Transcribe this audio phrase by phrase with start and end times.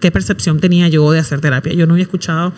[0.00, 1.72] qué percepción tenía yo de hacer terapia.
[1.72, 2.52] Yo no había escuchado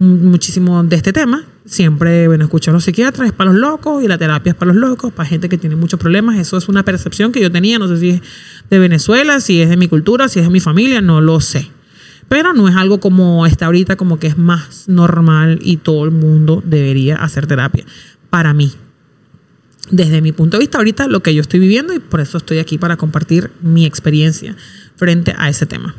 [0.00, 1.44] muchísimo de este tema.
[1.66, 4.72] Siempre, bueno, escucho a los psiquiatras, es para los locos y la terapia es para
[4.72, 6.38] los locos, para gente que tiene muchos problemas.
[6.38, 8.22] Eso es una percepción que yo tenía, no sé si es
[8.70, 11.70] de Venezuela, si es de mi cultura, si es de mi familia, no lo sé.
[12.28, 16.12] Pero no es algo como está ahorita, como que es más normal y todo el
[16.12, 17.84] mundo debería hacer terapia.
[18.30, 18.72] Para mí,
[19.90, 22.58] desde mi punto de vista, ahorita lo que yo estoy viviendo y por eso estoy
[22.58, 24.56] aquí para compartir mi experiencia
[25.00, 25.96] frente a ese tema.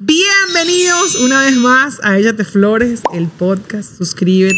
[0.00, 3.96] Bienvenidos una vez más a Ella Te Flores, el podcast.
[3.96, 4.56] Suscríbete,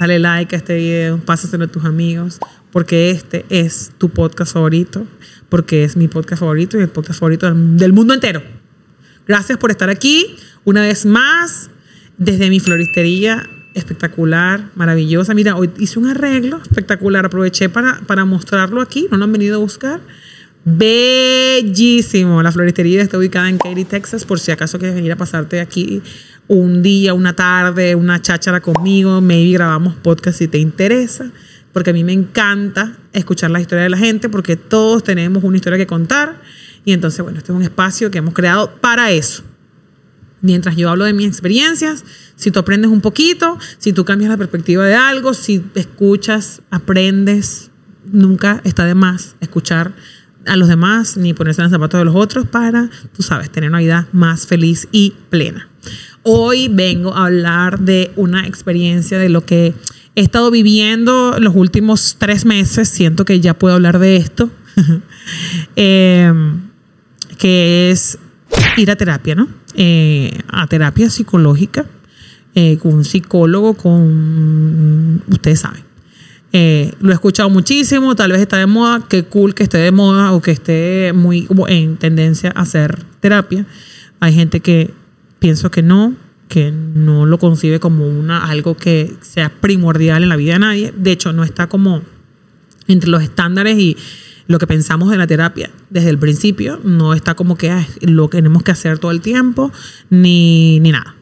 [0.00, 2.40] dale like a este video, pásaselo a tus amigos,
[2.72, 5.06] porque este es tu podcast favorito,
[5.50, 8.57] porque es mi podcast favorito y el podcast favorito del mundo entero.
[9.28, 11.68] Gracias por estar aquí una vez más
[12.16, 15.34] desde mi floristería espectacular, maravillosa.
[15.34, 19.56] Mira, hoy hice un arreglo espectacular, aproveché para, para mostrarlo aquí, no lo han venido
[19.56, 20.00] a buscar.
[20.64, 22.42] Bellísimo.
[22.42, 26.02] La floristería está ubicada en Katy, Texas, por si acaso quieres venir a pasarte aquí
[26.48, 31.30] un día, una tarde, una cháchara conmigo, maybe grabamos podcast si te interesa,
[31.74, 35.56] porque a mí me encanta escuchar la historia de la gente, porque todos tenemos una
[35.56, 36.40] historia que contar.
[36.84, 39.42] Y entonces, bueno, este es un espacio que hemos creado para eso.
[40.40, 42.04] Mientras yo hablo de mis experiencias,
[42.36, 47.70] si tú aprendes un poquito, si tú cambias la perspectiva de algo, si escuchas, aprendes,
[48.12, 49.94] nunca está de más escuchar
[50.46, 53.70] a los demás ni ponerse en los zapatos de los otros para, tú sabes, tener
[53.70, 55.68] una vida más feliz y plena.
[56.22, 59.74] Hoy vengo a hablar de una experiencia de lo que
[60.14, 62.88] he estado viviendo los últimos tres meses.
[62.88, 64.50] Siento que ya puedo hablar de esto.
[65.76, 66.32] eh,
[67.38, 68.18] que es
[68.76, 69.48] ir a terapia, ¿no?
[69.74, 71.86] Eh, a terapia psicológica,
[72.54, 75.84] eh, con un psicólogo, con, ustedes saben.
[76.52, 79.92] Eh, lo he escuchado muchísimo, tal vez está de moda, qué cool que esté de
[79.92, 83.66] moda o que esté muy en tendencia a hacer terapia.
[84.20, 84.92] Hay gente que
[85.38, 86.14] pienso que no,
[86.48, 90.94] que no lo concibe como una, algo que sea primordial en la vida de nadie.
[90.96, 92.02] De hecho, no está como
[92.86, 93.96] entre los estándares y
[94.48, 96.80] lo que pensamos de la terapia desde el principio.
[96.82, 99.70] No está como que lo que tenemos que hacer todo el tiempo,
[100.10, 101.14] ni, ni nada.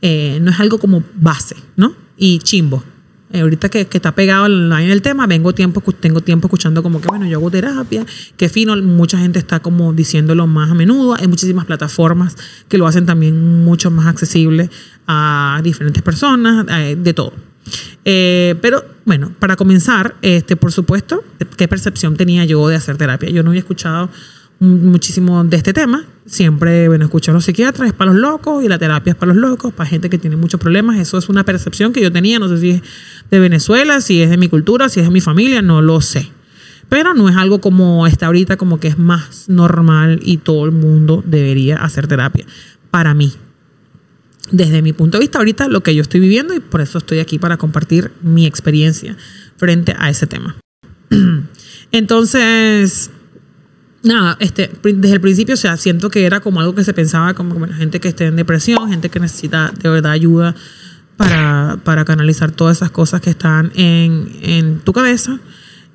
[0.00, 1.94] Eh, no es algo como base, ¿no?
[2.16, 2.84] Y chimbo.
[3.32, 7.00] Eh, ahorita que, que, está pegado en el tema, vengo tiempo, tengo tiempo escuchando como
[7.00, 8.06] que, bueno, yo hago terapia,
[8.38, 12.36] que fino, mucha gente está como diciéndolo más a menudo, hay muchísimas plataformas
[12.68, 14.70] que lo hacen también mucho más accesible
[15.06, 17.34] a diferentes personas, eh, de todo.
[18.04, 21.24] Eh, pero bueno, para comenzar, este, por supuesto,
[21.56, 23.30] ¿qué percepción tenía yo de hacer terapia?
[23.30, 24.10] Yo no había escuchado
[24.60, 26.04] muchísimo de este tema.
[26.26, 29.32] Siempre, bueno, escucho a los psiquiatras, es para los locos y la terapia es para
[29.32, 30.98] los locos, para gente que tiene muchos problemas.
[30.98, 32.82] Eso es una percepción que yo tenía, no sé si es
[33.30, 36.30] de Venezuela, si es de mi cultura, si es de mi familia, no lo sé.
[36.90, 40.72] Pero no es algo como está ahorita, como que es más normal y todo el
[40.72, 42.44] mundo debería hacer terapia.
[42.90, 43.32] Para mí,
[44.50, 47.18] desde mi punto de vista ahorita lo que yo estoy viviendo y por eso estoy
[47.18, 49.16] aquí para compartir mi experiencia
[49.56, 50.56] frente a ese tema.
[51.92, 53.10] Entonces,
[54.02, 57.34] nada, este, desde el principio, o sea, siento que era como algo que se pensaba
[57.34, 60.54] como bueno, gente que esté en depresión, gente que necesita de verdad ayuda
[61.16, 65.40] para, canalizar todas esas cosas que están en, tu cabeza.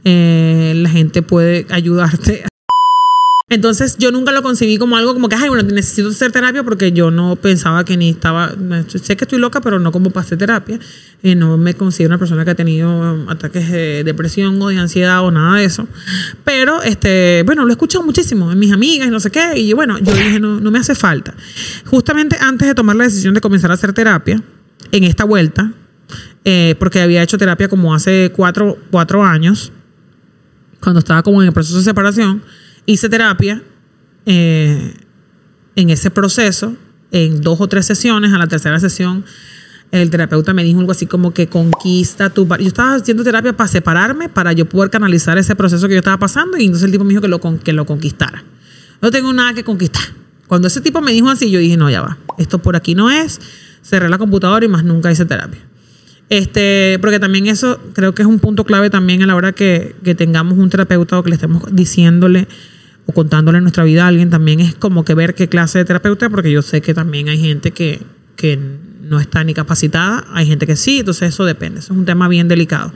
[0.04, 2.44] Eh, la gente puede ayudarte
[3.54, 6.92] entonces yo nunca lo concebí como algo como que, ay, bueno, necesito hacer terapia porque
[6.92, 8.54] yo no pensaba que ni estaba,
[8.88, 10.80] sé que estoy loca, pero no como hacer terapia.
[11.22, 14.78] Eh, no me considero una persona que ha tenido um, ataques de depresión o de
[14.78, 15.88] ansiedad o nada de eso.
[16.44, 19.58] Pero, este, bueno, lo he escuchado muchísimo en mis amigas y no sé qué.
[19.58, 21.34] Y bueno, yo dije, no, no me hace falta.
[21.86, 24.42] Justamente antes de tomar la decisión de comenzar a hacer terapia,
[24.92, 25.72] en esta vuelta,
[26.46, 29.72] eh, porque había hecho terapia como hace cuatro, cuatro años,
[30.80, 32.44] cuando estaba como en el proceso de separación,
[32.86, 33.62] hice terapia
[34.26, 34.94] eh,
[35.76, 36.76] en ese proceso,
[37.12, 39.26] en dos o tres sesiones, a la tercera sesión,
[39.92, 42.48] el terapeuta me dijo algo así como que conquista tu...
[42.48, 46.18] Yo estaba haciendo terapia para separarme, para yo poder canalizar ese proceso que yo estaba
[46.18, 48.44] pasando, y entonces el tipo me dijo que lo, que lo conquistara.
[49.02, 50.04] No tengo nada que conquistar.
[50.48, 53.12] Cuando ese tipo me dijo así, yo dije, no, ya va, esto por aquí no
[53.12, 53.40] es,
[53.84, 55.62] cerré la computadora y más nunca hice terapia.
[56.30, 59.96] Este, porque también eso creo que es un punto clave también a la hora que,
[60.04, 62.48] que tengamos un terapeuta o que le estemos diciéndole
[63.06, 66.30] o contándole nuestra vida a alguien, también es como que ver qué clase de terapeuta,
[66.30, 68.02] porque yo sé que también hay gente que,
[68.36, 68.58] que
[69.02, 72.28] no está ni capacitada, hay gente que sí, entonces eso depende, eso es un tema
[72.28, 72.94] bien delicado.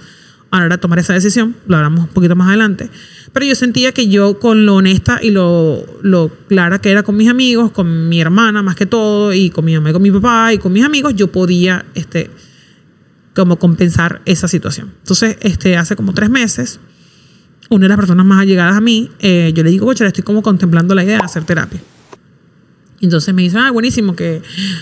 [0.49, 2.89] a la hora de tomar esa decisión, lo hablamos un poquito más adelante.
[3.33, 7.17] Pero yo sentía que yo con lo honesta y lo, lo clara que era con
[7.17, 10.11] mis amigos, con mi hermana más que todo, y con mi mamá y con mi
[10.11, 12.31] papá y con mis amigos, yo podía este,
[13.35, 14.93] como compensar esa situación.
[14.99, 16.79] Entonces, este, hace como tres meses,
[17.69, 20.41] una de las personas más allegadas a mí, eh, yo le digo, coche, estoy como
[20.41, 21.81] contemplando la idea de hacer terapia.
[23.01, 24.41] Entonces me dice, ah, buenísimo, que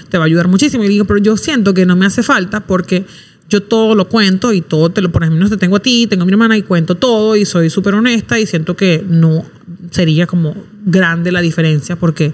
[0.10, 0.84] te va a ayudar muchísimo.
[0.84, 3.06] Y digo, pero yo siento que no me hace falta porque
[3.50, 6.24] yo todo lo cuento y todo te lo, por ejemplo, te tengo a ti, tengo
[6.24, 9.46] a mi hermana y cuento todo y soy súper honesta y siento que no
[9.92, 10.56] sería como
[10.86, 12.34] grande la diferencia porque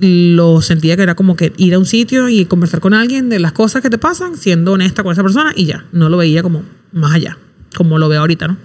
[0.00, 3.38] lo sentía que era como que ir a un sitio y conversar con alguien de
[3.38, 6.42] las cosas que te pasan, siendo honesta con esa persona y ya, no lo veía
[6.42, 6.62] como
[6.92, 7.38] más allá,
[7.76, 8.56] como lo veo ahorita, ¿no?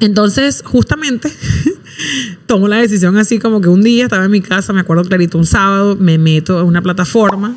[0.00, 1.32] Entonces, justamente,
[2.46, 5.38] tomo la decisión así como que un día estaba en mi casa, me acuerdo clarito,
[5.38, 7.56] un sábado, me meto en una plataforma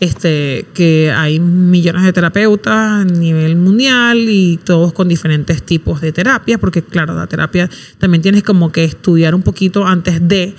[0.00, 6.10] este, que hay millones de terapeutas a nivel mundial y todos con diferentes tipos de
[6.10, 10.54] terapia, porque claro, la terapia también tienes como que estudiar un poquito antes de,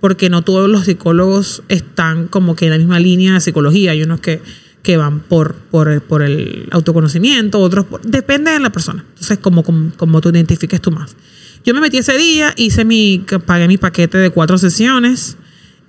[0.00, 4.02] porque no todos los psicólogos están como que en la misma línea de psicología, hay
[4.04, 4.40] unos que
[4.84, 9.02] que van por, por, por el autoconocimiento, otros depende de la persona.
[9.08, 11.16] Entonces, como, como, tú identifiques tú más.
[11.64, 15.38] Yo me metí ese día, hice mi, pagué mi paquete de cuatro sesiones.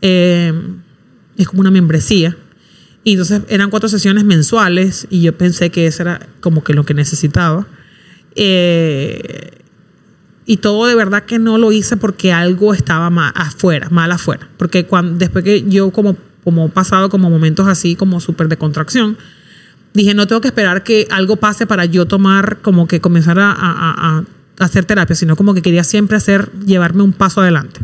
[0.01, 0.53] Eh,
[1.35, 2.37] es como una membresía.
[3.03, 6.85] Y entonces eran cuatro sesiones mensuales y yo pensé que eso era como que lo
[6.85, 7.67] que necesitaba.
[8.35, 9.59] Eh,
[10.45, 14.47] y todo de verdad que no lo hice porque algo estaba mal afuera, mal afuera.
[14.57, 16.15] Porque cuando, después que yo como
[16.45, 19.17] como pasado como momentos así como súper de contracción,
[19.93, 24.23] dije, no tengo que esperar que algo pase para yo tomar, como que comenzar a,
[24.59, 27.81] hacer terapia, sino como que quería siempre hacer, llevarme un paso adelante.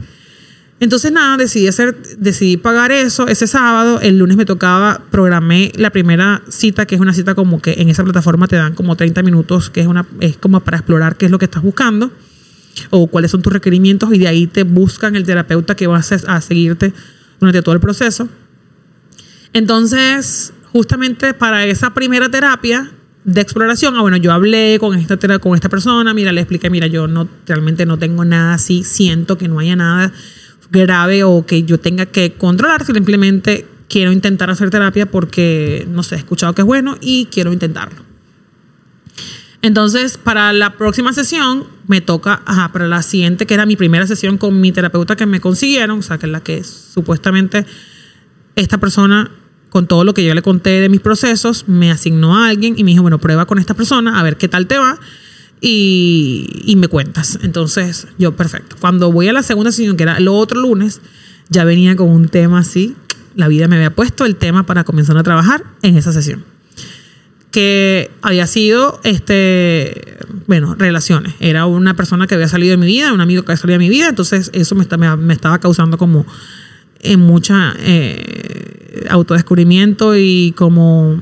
[0.79, 3.99] Entonces nada, decidí hacer, decidí pagar eso ese sábado.
[4.01, 7.89] El lunes me tocaba, programé la primera cita, que es una cita como que en
[7.89, 11.25] esa plataforma te dan como 30 minutos, que es una, es como para explorar qué
[11.25, 12.11] es lo que estás buscando
[12.89, 16.35] o cuáles son tus requerimientos y de ahí te buscan el terapeuta que va a,
[16.35, 16.93] a seguirte
[17.39, 18.29] durante todo el proceso.
[19.53, 22.92] Entonces, justamente para esa primera terapia
[23.24, 26.88] de exploración, ah, bueno, yo hablé con esta, con esta persona, mira, le expliqué, mira,
[26.88, 30.12] yo no, realmente no tengo nada así, siento que no haya nada
[30.71, 36.15] grave o que yo tenga que controlar, simplemente quiero intentar hacer terapia porque, no sé,
[36.15, 38.01] he escuchado que es bueno y quiero intentarlo.
[39.62, 44.07] Entonces, para la próxima sesión, me toca, ajá, para la siguiente, que era mi primera
[44.07, 47.65] sesión con mi terapeuta que me consiguieron, o sea, que es la que supuestamente
[48.56, 49.30] esta persona
[49.71, 52.83] con todo lo que yo le conté de mis procesos, me asignó a alguien y
[52.83, 55.00] me dijo, bueno, prueba con esta persona, a ver qué tal te va
[55.62, 57.39] y, me cuentas.
[57.41, 58.75] Entonces, yo, perfecto.
[58.81, 61.00] Cuando voy a la segunda sesión, que era el otro lunes,
[61.47, 62.97] ya venía con un tema así.
[63.33, 66.44] La vida me había puesto el tema para comenzar a trabajar en esa sesión.
[67.50, 70.17] Que había sido, este,
[70.47, 71.33] bueno, relaciones.
[71.39, 73.85] Era una persona que había salido de mi vida, un amigo que había salido de
[73.85, 74.09] mi vida.
[74.09, 74.85] Entonces, eso me,
[75.15, 76.25] me estaba causando como
[77.03, 81.19] en mucha eh, autodescubrimiento y como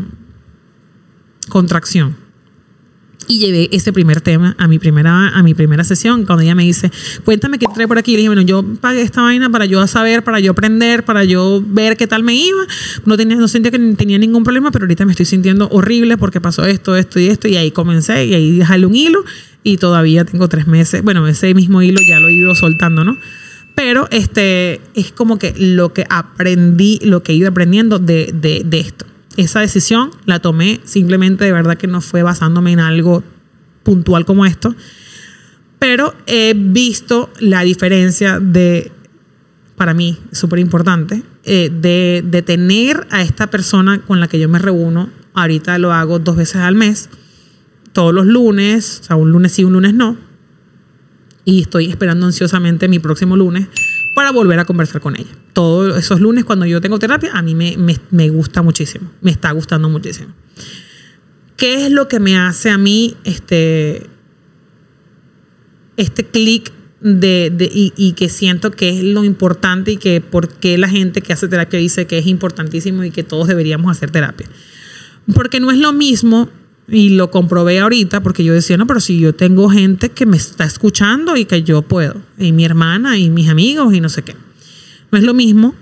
[1.50, 2.16] contracción.
[3.28, 6.64] Y llevé ese primer tema a mi primera, a mi primera sesión, cuando ella me
[6.64, 6.92] dice,
[7.24, 8.14] cuéntame qué trae por aquí.
[8.14, 11.64] Le dije, bueno, yo pagué esta vaina para yo saber, para yo aprender, para yo
[11.64, 12.66] ver qué tal me iba.
[13.06, 16.42] No, tenía, no sentía que tenía ningún problema, pero ahorita me estoy sintiendo horrible porque
[16.42, 17.48] pasó esto, esto y esto.
[17.48, 19.24] Y ahí comencé y ahí dejé un hilo
[19.64, 21.04] y todavía tengo tres meses.
[21.04, 23.16] Bueno, ese mismo hilo ya lo he ido soltando, ¿no?
[23.80, 28.78] Pero este, es como que lo que aprendí, lo que he ido aprendiendo de, de,
[28.78, 29.06] esto.
[29.38, 33.24] Esa decisión la tomé simplemente de verdad que no fue basándome en algo
[33.84, 34.76] puntual como esto,
[35.80, 38.92] pero he visto la diferencia de,
[39.78, 44.50] para mí, súper importante, eh, de, de, tener a esta persona con la que yo
[44.50, 47.10] me reúno, ahorita lo hago dos veces al mes,
[47.94, 50.18] todos los lunes, o sea, un lunes sí, un lunes no,
[51.50, 53.68] y estoy esperando ansiosamente mi próximo lunes
[54.14, 55.32] para volver a conversar con ella.
[55.54, 57.76] Todos esos lunes cuando yo tengo terapia, a mí me,
[58.12, 60.34] me, gusta muchísimo, me está gustando muchísimo.
[61.58, 64.08] ¿Qué es lo que me hace a mí este,
[65.98, 70.50] este clic de, de, y, y, que siento que es lo importante y que por
[70.50, 74.12] qué la gente que hace terapia dice que es importantísimo y que todos deberíamos hacer
[74.12, 74.48] terapia?
[75.34, 76.50] Porque no es lo mismo
[76.92, 80.38] y lo comprobé ahorita porque yo decía, no, pero si yo tengo gente que me
[80.38, 84.24] está escuchando y que yo puedo, y mi hermana y mis amigos y no sé
[84.24, 84.36] qué.
[85.12, 85.76] No es lo mismo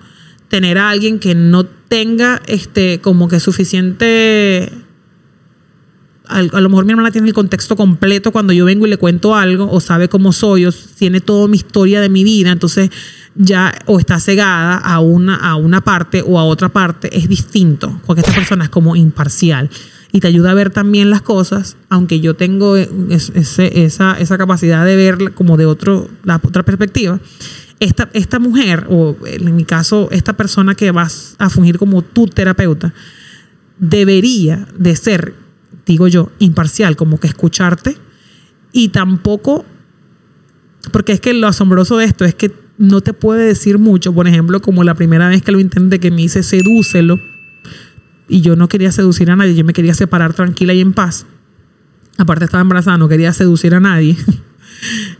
[0.49, 4.71] tener a alguien que no tenga este como que suficiente
[6.29, 9.35] a, lo mejor mi hermana tiene el contexto completo cuando yo vengo y le cuento
[9.35, 12.89] algo o sabe cómo soy o tiene toda mi historia de mi vida, entonces
[13.35, 18.01] ya o está cegada a una, a una parte o a otra parte, es distinto,
[18.05, 19.69] porque esta persona es como imparcial
[20.17, 24.95] y te ayuda a ver también las cosas, aunque yo tengo esa, esa, capacidad de
[24.95, 27.19] ver como de otro, la otra perspectiva.
[27.79, 32.25] Esta, esta mujer, o en mi caso, esta persona que vas a fungir como tu
[32.25, 32.95] terapeuta,
[33.77, 35.35] debería de ser,
[35.85, 37.95] digo yo, imparcial, como que escucharte
[38.71, 39.65] y tampoco,
[40.91, 44.27] porque es que lo asombroso de esto es que no te puede decir mucho, por
[44.27, 47.19] ejemplo, como la primera vez que lo intenté, que me hice sedúcelo,
[48.27, 51.25] y yo no quería seducir a nadie, yo me quería separar tranquila y en paz.
[52.17, 54.17] Aparte estaba embarazada, no quería seducir a nadie.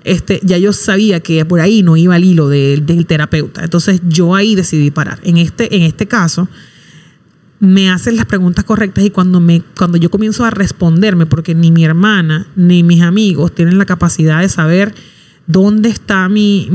[0.03, 3.63] Este, ya yo sabía que por ahí no iba el hilo del, del terapeuta.
[3.63, 5.19] Entonces yo ahí decidí parar.
[5.23, 6.47] En este, en este caso,
[7.59, 11.71] me hacen las preguntas correctas y cuando, me, cuando yo comienzo a responderme, porque ni
[11.71, 14.93] mi hermana ni mis amigos tienen la capacidad de saber
[15.47, 16.69] dónde está mi,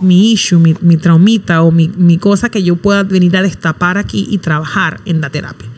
[0.00, 3.98] mi issue, mi, mi traumita o mi, mi, cosa que yo pueda venir a destapar
[3.98, 5.68] aquí y trabajar en la terapia.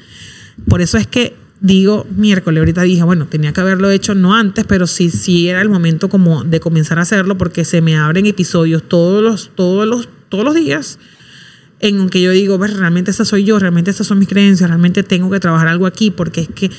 [0.68, 4.64] Por eso es que digo miércoles, ahorita dije, bueno, tenía que haberlo hecho no antes,
[4.64, 8.26] pero sí, sí era el momento como de comenzar a hacerlo porque se me abren
[8.26, 10.98] episodios todos los, todos los, todos los días
[11.80, 15.30] en que yo digo, realmente esa soy yo, realmente esas son mis creencias, realmente tengo
[15.30, 16.70] que trabajar algo aquí porque es que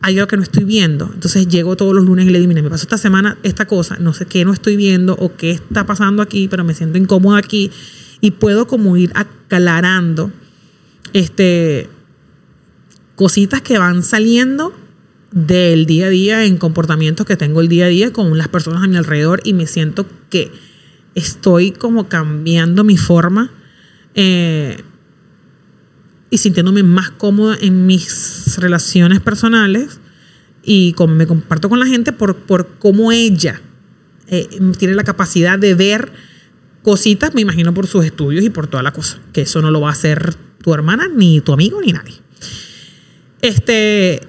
[0.00, 1.10] hay algo que no estoy viendo.
[1.12, 3.96] Entonces llego todos los lunes y le digo, mira, me pasó esta semana esta cosa,
[3.98, 7.38] no sé qué no estoy viendo o qué está pasando aquí, pero me siento incómoda
[7.38, 7.70] aquí
[8.20, 10.30] y puedo como ir aclarando
[11.12, 11.88] este,
[13.16, 14.72] cositas que van saliendo
[15.32, 18.84] del día a día en comportamientos que tengo el día a día con las personas
[18.84, 20.52] a mi alrededor y me siento que
[21.14, 23.50] estoy como cambiando mi forma
[24.14, 24.82] eh,
[26.30, 29.98] y sintiéndome más cómoda en mis relaciones personales
[30.62, 33.60] y como me comparto con la gente por, por cómo ella
[34.28, 36.12] eh, tiene la capacidad de ver
[36.82, 39.80] cositas, me imagino por sus estudios y por toda la cosa, que eso no lo
[39.80, 42.25] va a hacer tu hermana, ni tu amigo, ni nadie.
[43.42, 44.20] Este,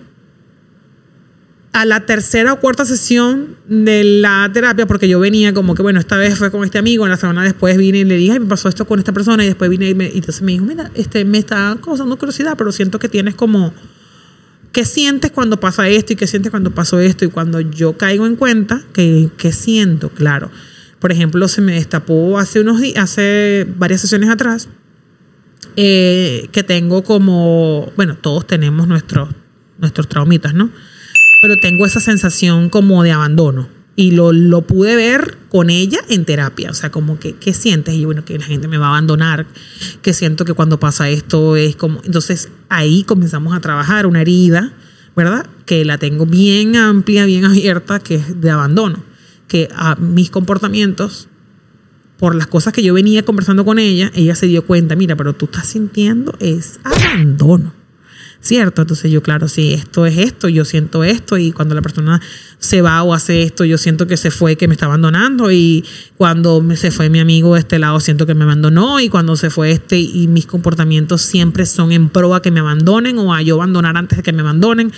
[1.77, 5.99] a la tercera o cuarta sesión de la terapia, porque yo venía como que, bueno,
[5.99, 8.47] esta vez fue con este amigo, en la semana después vine y le dije, me
[8.47, 11.23] pasó esto con esta persona, y después vine y, me, entonces me dijo, mira, este,
[11.23, 13.75] me está causando curiosidad, pero siento que tienes como,
[14.71, 17.25] ¿qué sientes cuando pasa esto y qué sientes cuando pasó esto?
[17.25, 20.09] Y cuando yo caigo en cuenta, que, ¿qué siento?
[20.09, 20.49] Claro.
[20.97, 24.67] Por ejemplo, se me destapó hace unos días, hace varias sesiones atrás,
[25.75, 29.29] eh, que tengo como, bueno, todos tenemos nuestros,
[29.77, 30.71] nuestros traumitas, ¿no?
[31.41, 33.69] pero tengo esa sensación como de abandono.
[33.95, 36.69] Y lo, lo pude ver con ella en terapia.
[36.69, 37.95] O sea, como que, ¿qué sientes?
[37.95, 39.47] Y bueno, que la gente me va a abandonar,
[40.03, 42.01] que siento que cuando pasa esto es como...
[42.03, 44.71] Entonces ahí comenzamos a trabajar una herida,
[45.15, 45.47] ¿verdad?
[45.65, 49.03] Que la tengo bien amplia, bien abierta, que es de abandono.
[49.47, 51.27] Que a mis comportamientos,
[52.17, 55.33] por las cosas que yo venía conversando con ella, ella se dio cuenta, mira, pero
[55.33, 57.73] tú estás sintiendo es abandono.
[58.39, 58.81] ¿cierto?
[58.81, 62.21] Entonces yo, claro, sí, esto es esto, yo siento esto y cuando la persona
[62.59, 65.83] se va o hace esto, yo siento que se fue, que me está abandonando y
[66.17, 69.49] cuando se fue mi amigo de este lado, siento que me abandonó y cuando se
[69.49, 73.41] fue este y mis comportamientos siempre son en pro a que me abandonen o a
[73.41, 74.91] yo abandonar antes de que me abandonen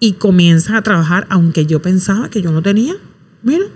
[0.00, 2.94] y comienzas a trabajar aunque yo pensaba que yo no tenía,
[3.42, 3.66] mira,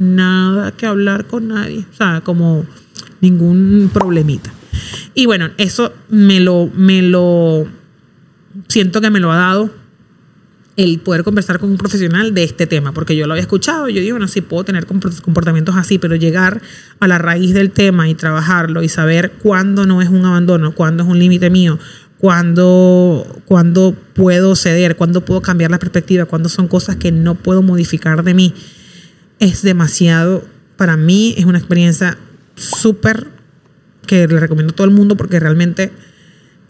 [0.00, 2.64] nada que hablar con nadie, o sea, como
[3.20, 4.50] ningún problemita.
[5.14, 7.68] Y bueno, eso me lo, me lo
[8.66, 9.70] siento que me lo ha dado
[10.76, 14.00] el poder conversar con un profesional de este tema, porque yo lo había escuchado, yo
[14.00, 16.62] digo, bueno, sí puedo tener comportamientos así, pero llegar
[17.00, 21.02] a la raíz del tema y trabajarlo y saber cuándo no es un abandono, cuándo
[21.02, 21.78] es un límite mío,
[22.16, 27.60] cuándo, cuándo puedo ceder, cuándo puedo cambiar la perspectiva, cuándo son cosas que no puedo
[27.60, 28.54] modificar de mí,
[29.40, 30.44] es demasiado,
[30.76, 32.16] para mí es una experiencia
[32.54, 33.26] súper
[34.06, 35.90] que le recomiendo a todo el mundo porque realmente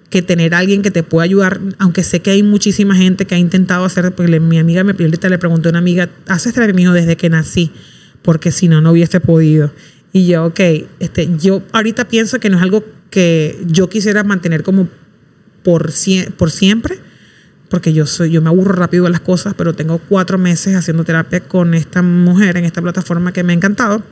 [0.09, 3.39] que tener alguien que te pueda ayudar, aunque sé que hay muchísima gente que ha
[3.39, 7.17] intentado hacer, porque mi amiga me ahorita le preguntó a una amiga, ¿haces terapia desde
[7.17, 7.71] que nací?
[8.23, 9.73] Porque si no, no hubiese podido.
[10.13, 10.61] Y yo, ok,
[10.99, 14.89] este, yo ahorita pienso que no es algo que yo quisiera mantener como
[15.63, 15.93] por,
[16.37, 16.99] por siempre,
[17.71, 21.05] porque yo, soy, yo me aburro rápido de las cosas, pero tengo cuatro meses haciendo
[21.05, 24.03] terapia con esta mujer en esta plataforma que me ha encantado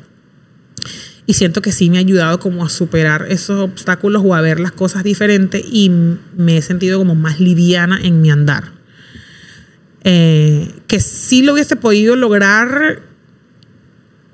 [1.28, 4.58] y siento que sí me ha ayudado como a superar esos obstáculos o a ver
[4.60, 8.72] las cosas diferentes y me he sentido como más liviana en mi andar.
[10.04, 13.02] Eh, que sí lo hubiese podido lograr,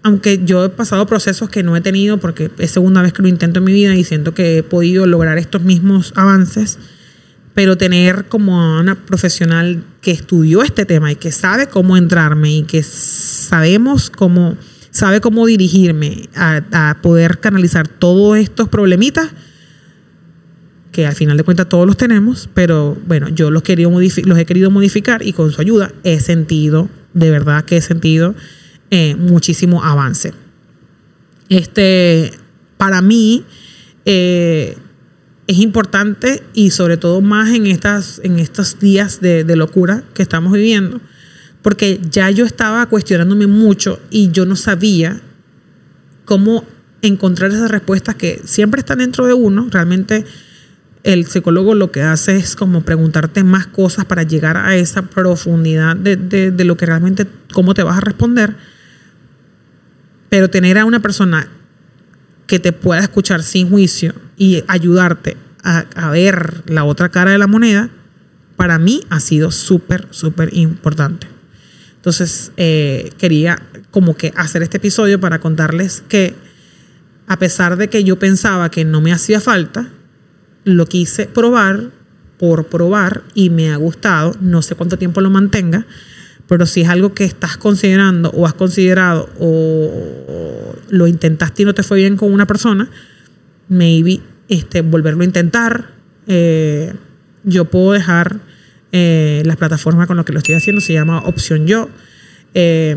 [0.05, 3.29] aunque yo he pasado procesos que no he tenido porque es segunda vez que lo
[3.29, 6.79] intento en mi vida y siento que he podido lograr estos mismos avances,
[7.55, 12.63] pero tener como una profesional que estudió este tema y que sabe cómo entrarme y
[12.65, 14.57] que sabemos cómo
[14.95, 19.29] sabe cómo dirigirme a, poder canalizar todos estos problemitas,
[20.93, 25.27] que al final de cuentas todos los tenemos, pero bueno, yo los he querido modificar
[25.27, 28.37] y con su ayuda he sentido, de verdad que he sentido
[28.91, 30.33] eh, muchísimo avance.
[31.49, 32.31] Este,
[32.77, 33.45] para mí
[34.05, 34.77] eh,
[35.47, 40.23] es importante y sobre todo más en, estas, en estos días de, de locura que
[40.23, 41.01] estamos viviendo,
[41.63, 45.21] porque ya yo estaba cuestionándome mucho y yo no sabía
[46.25, 46.65] cómo
[47.03, 49.69] encontrar esas respuestas que siempre están dentro de uno.
[49.71, 50.25] Realmente
[51.03, 55.97] el psicólogo lo que hace es como preguntarte más cosas para llegar a esa profundidad
[55.97, 58.57] de, de, lo que realmente, cómo te vas a responder.
[60.31, 61.49] Pero tener a una persona
[62.47, 67.47] que te pueda escuchar sin juicio y ayudarte a, ver la otra cara de la
[67.47, 67.89] moneda,
[68.57, 71.27] para mí ha sido súper, súper importante.
[71.97, 76.35] Entonces, eh, quería como que hacer este episodio para contarles que
[77.27, 79.89] a pesar de que yo pensaba que no me hacía falta,
[80.65, 81.91] lo quise probar
[82.39, 84.37] por probar y me ha gustado.
[84.41, 85.87] No sé cuánto tiempo lo mantenga,
[86.47, 91.75] pero si es algo que estás considerando o has considerado o lo intentaste y no
[91.75, 92.91] te fue bien con una persona,
[93.75, 95.91] maybe este, volverlo a intentar.
[96.27, 96.93] Eh,
[97.45, 98.41] yo puedo dejar
[98.93, 101.91] eh, las plataformas con las que lo estoy haciendo, se llama Opción Yo.
[102.55, 102.97] Eh,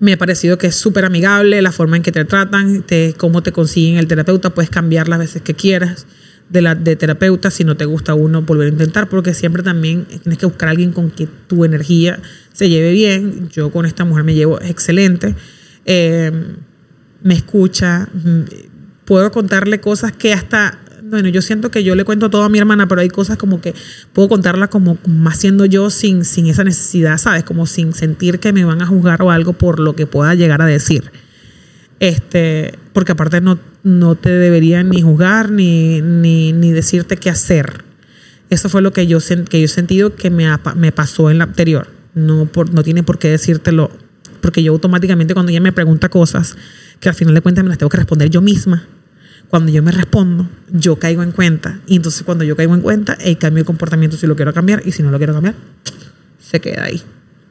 [0.00, 2.84] me ha parecido que es súper amigable la forma en que te tratan,
[3.16, 6.06] cómo te consiguen el terapeuta, puedes cambiar las veces que quieras
[6.48, 10.04] de, la, de terapeuta, si no te gusta uno, volver a intentar, porque siempre también
[10.04, 12.20] tienes que buscar a alguien con que tu energía
[12.52, 13.48] se lleve bien.
[13.50, 15.34] Yo con esta mujer me llevo excelente,
[15.86, 16.30] eh,
[17.22, 18.42] me escucha, mm,
[19.04, 22.58] puedo contarle cosas que hasta bueno, yo siento que yo le cuento todo a mi
[22.58, 23.74] hermana, pero hay cosas como que
[24.12, 27.44] puedo contarla como más siendo yo sin, sin esa necesidad, ¿sabes?
[27.44, 30.62] Como sin sentir que me van a juzgar o algo por lo que pueda llegar
[30.62, 31.12] a decir.
[32.00, 37.84] Este, porque aparte no, no te deberían ni juzgar ni, ni, decirte qué hacer.
[38.50, 39.18] Eso fue lo que yo,
[39.48, 41.88] que yo he sentido que me, me pasó en la anterior.
[42.14, 43.90] No, por, no tiene por qué decírtelo,
[44.44, 46.54] porque yo automáticamente cuando ella me pregunta cosas
[47.00, 48.86] que al final de cuentas me las tengo que responder yo misma
[49.48, 51.80] cuando yo me respondo, yo caigo en cuenta.
[51.86, 54.82] Y entonces cuando yo caigo en cuenta, el cambio de comportamiento si lo quiero cambiar
[54.84, 55.54] y si no lo quiero cambiar,
[56.38, 57.00] se queda ahí.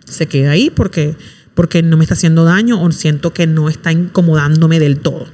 [0.05, 1.15] Se queda ahí porque,
[1.55, 5.25] porque no me está haciendo daño o siento que no está incomodándome del todo.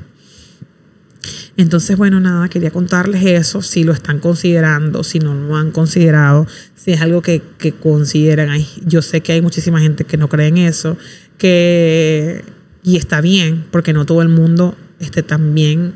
[1.60, 6.48] Entonces, bueno, nada, quería contarles eso, si lo están considerando, si no lo han considerado,
[6.74, 7.42] si es algo que,
[7.82, 8.50] consideran.
[8.86, 10.98] Yo sé que hay muchísima gente que no cree en eso,
[11.38, 12.46] que,
[12.82, 15.96] y está bien, porque no todo el mundo esté tan bien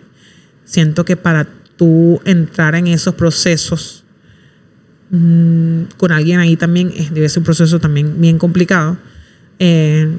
[0.65, 1.47] Siento que para
[1.78, 4.04] tú entrar en esos procesos
[5.12, 8.97] mm, con alguien ahí también debe ser un proceso también bien complicado.
[9.60, 10.10] Eh,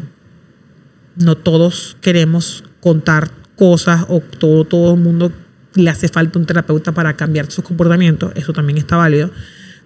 [1.17, 5.33] no todos queremos contar cosas o todo, todo el mundo
[5.75, 8.33] le hace falta un terapeuta para cambiar sus comportamientos.
[8.35, 9.31] Eso también está válido.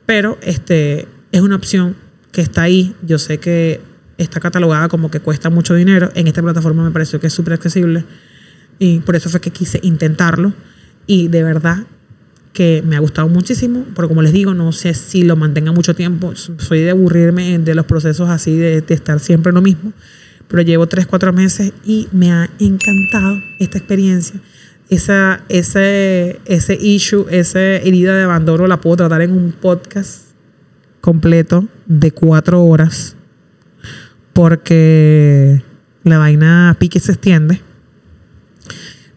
[0.06, 1.96] Pero este, es una opción
[2.32, 2.94] que está ahí.
[3.02, 3.80] Yo sé que
[4.18, 6.10] está catalogada como que cuesta mucho dinero.
[6.14, 8.04] En esta plataforma me pareció que es súper accesible.
[8.78, 10.52] Y por eso fue que quise intentarlo.
[11.06, 11.86] Y de verdad
[12.52, 15.94] que me ha gustado muchísimo, porque como les digo, no sé si lo mantenga mucho
[15.94, 16.34] tiempo.
[16.34, 19.92] Soy de aburrirme de los procesos así, de, estar siempre lo mismo.
[20.48, 24.40] Pero llevo tres, cuatro meses y me ha encantado esta experiencia.
[24.88, 30.28] Esa, ese, ese issue, esa herida de abandono la puedo tratar en un podcast
[31.00, 33.14] completo de cuatro horas
[34.32, 35.62] porque
[36.04, 37.60] la vaina pique se extiende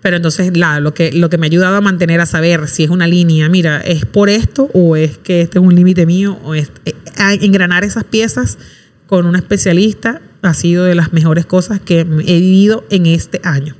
[0.01, 2.89] pero entonces, lo, que, lo que me ha ayudado a mantener a saber si es
[2.89, 6.55] una línea, mira, es por esto o es que este es un límite mío, o
[6.55, 6.95] es eh,
[7.41, 8.57] engranar esas piezas
[9.05, 12.03] con una especialista ha sido de las mejores cosas que he
[12.39, 13.75] vivido en este año.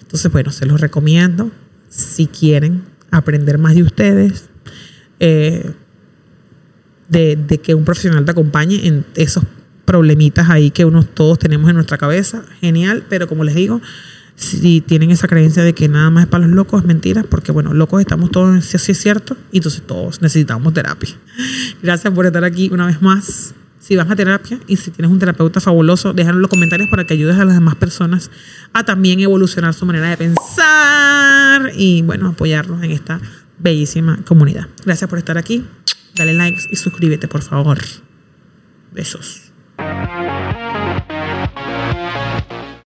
[0.00, 1.50] Entonces, bueno, se los recomiendo
[1.88, 4.48] si quieren aprender más de ustedes,
[5.20, 5.72] eh,
[7.08, 9.44] de, que un profesional te acompañe en esos
[9.84, 12.44] problemitas ahí que unos todos tenemos en nuestra cabeza.
[12.60, 13.80] Genial, pero como les digo,
[14.34, 17.52] si tienen esa creencia de que nada más es para los locos, es mentira, porque
[17.52, 21.10] bueno, locos estamos todos, si así es cierto, y entonces todos necesitamos terapia.
[21.82, 23.54] Gracias por estar aquí una vez más.
[23.88, 27.06] Si vas a terapia y si tienes un terapeuta fabuloso, déjalo en los comentarios para
[27.06, 28.30] que ayudes a las demás personas
[28.74, 33.18] a también evolucionar su manera de pensar y bueno, apoyarlos en esta
[33.58, 34.66] bellísima comunidad.
[34.84, 35.64] Gracias por estar aquí.
[36.14, 37.78] Dale likes y suscríbete, por favor.
[38.92, 39.47] Besos.